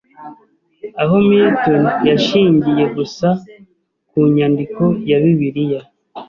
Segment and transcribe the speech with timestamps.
[1.03, 3.27] aho Milton yashingiye gusa
[4.09, 5.81] ku nyandiko ya Bibiliya